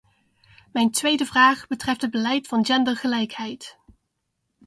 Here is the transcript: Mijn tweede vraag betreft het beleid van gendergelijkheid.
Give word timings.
Mijn 0.71 0.91
tweede 0.91 1.25
vraag 1.25 1.67
betreft 1.67 2.01
het 2.01 2.11
beleid 2.11 2.47
van 2.47 2.65
gendergelijkheid. 2.65 3.77